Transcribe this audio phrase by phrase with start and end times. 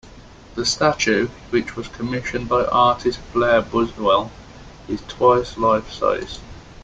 [0.55, 4.31] The statue, which was commissioned by artist Blair Buswell,
[4.87, 6.39] is twice life-size.